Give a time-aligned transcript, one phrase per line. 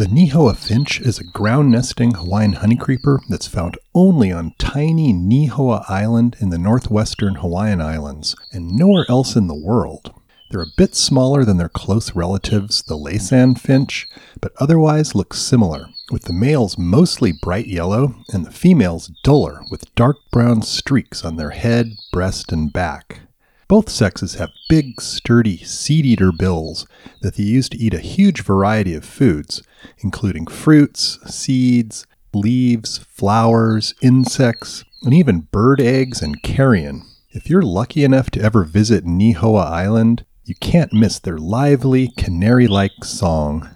[0.00, 5.84] The Nihoa finch is a ground nesting Hawaiian honeycreeper that's found only on tiny Nihoa
[5.90, 10.14] Island in the northwestern Hawaiian Islands and nowhere else in the world.
[10.50, 14.08] They're a bit smaller than their close relatives, the Laysan finch,
[14.40, 19.94] but otherwise look similar, with the males mostly bright yellow and the females duller with
[19.96, 23.20] dark brown streaks on their head, breast, and back.
[23.70, 26.88] Both sexes have big, sturdy, seed eater bills
[27.20, 29.62] that they use to eat a huge variety of foods,
[29.98, 37.02] including fruits, seeds, leaves, flowers, insects, and even bird eggs and carrion.
[37.30, 42.66] If you're lucky enough to ever visit Nihoa Island, you can't miss their lively, canary
[42.66, 43.70] like song.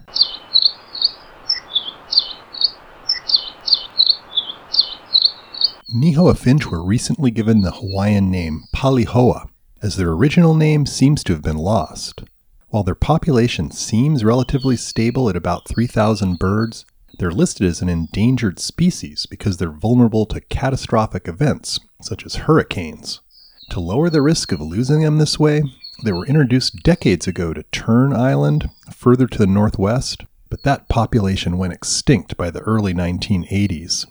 [5.95, 9.47] Nihoa finch were recently given the Hawaiian name Palihoa,
[9.81, 12.23] as their original name seems to have been lost.
[12.69, 16.85] While their population seems relatively stable at about 3,000 birds,
[17.17, 23.21] they're listed as an endangered species because they're vulnerable to catastrophic events, such as hurricanes.
[23.69, 25.63] To lower the risk of losing them this way,
[26.03, 31.57] they were introduced decades ago to Tern Island, further to the northwest, but that population
[31.57, 34.05] went extinct by the early 1980s.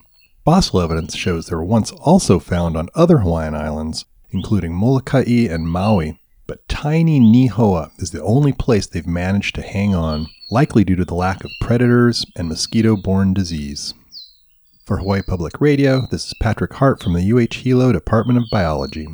[0.45, 5.69] Fossil evidence shows they were once also found on other Hawaiian islands, including Molokai and
[5.69, 10.97] Maui, but tiny Nihoa is the only place they've managed to hang on, likely due
[10.97, 13.95] to the lack of predators and mosquito borne disease.
[14.85, 19.09] For Hawaii Public Radio, this is Patrick Hart from the UH Hilo Department of Biology.